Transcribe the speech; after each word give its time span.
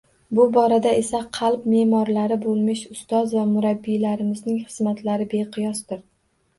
Bu 0.37 0.45
borada 0.53 0.93
esa 1.01 1.21
qalb 1.39 1.67
me'morlari 1.75 2.39
bo‘lmish 2.47 2.83
ustoz 2.97 3.37
va 3.39 3.47
murabbiylarimizning 3.53 4.61
hizmatlari 4.67 5.33
beqiyosdir 5.39 6.07